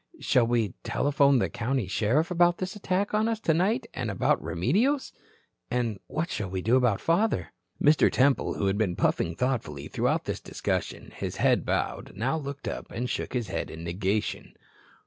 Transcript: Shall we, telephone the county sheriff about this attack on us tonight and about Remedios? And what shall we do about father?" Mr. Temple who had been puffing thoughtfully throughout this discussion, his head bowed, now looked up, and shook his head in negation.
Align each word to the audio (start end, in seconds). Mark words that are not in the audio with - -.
Shall 0.19 0.47
we, 0.47 0.73
telephone 0.83 1.37
the 1.37 1.47
county 1.47 1.85
sheriff 1.85 2.31
about 2.31 2.57
this 2.57 2.75
attack 2.75 3.13
on 3.13 3.27
us 3.27 3.39
tonight 3.39 3.85
and 3.93 4.09
about 4.09 4.41
Remedios? 4.43 5.13
And 5.69 5.99
what 6.07 6.31
shall 6.31 6.49
we 6.49 6.63
do 6.63 6.75
about 6.75 6.99
father?" 6.99 7.53
Mr. 7.79 8.11
Temple 8.11 8.55
who 8.55 8.65
had 8.65 8.79
been 8.79 8.95
puffing 8.95 9.35
thoughtfully 9.35 9.87
throughout 9.87 10.25
this 10.25 10.39
discussion, 10.41 11.11
his 11.15 11.35
head 11.35 11.67
bowed, 11.67 12.15
now 12.15 12.35
looked 12.35 12.67
up, 12.67 12.89
and 12.91 13.07
shook 13.11 13.33
his 13.33 13.49
head 13.49 13.69
in 13.69 13.83
negation. 13.83 14.55